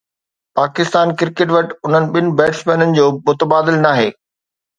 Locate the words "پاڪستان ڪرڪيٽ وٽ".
0.59-1.75